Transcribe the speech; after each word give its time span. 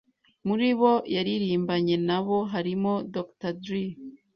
Mu 0.45 0.55
bo 0.79 0.93
yaririmbanye 1.15 1.95
na 2.07 2.19
bo 2.25 2.37
harimo 2.53 2.93
Dr. 3.15 3.51
Dre 3.63 3.85